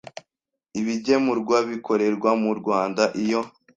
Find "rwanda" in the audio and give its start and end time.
2.59-3.03